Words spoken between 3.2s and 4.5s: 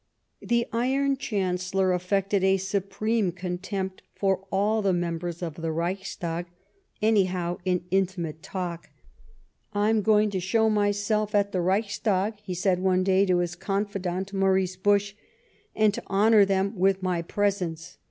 contempt for